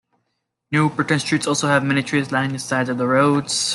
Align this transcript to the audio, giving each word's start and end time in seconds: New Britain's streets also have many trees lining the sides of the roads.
New 0.71 0.89
Britain's 0.89 1.21
streets 1.21 1.45
also 1.45 1.67
have 1.67 1.83
many 1.83 2.01
trees 2.01 2.31
lining 2.31 2.53
the 2.53 2.57
sides 2.57 2.89
of 2.89 2.97
the 2.97 3.05
roads. 3.05 3.69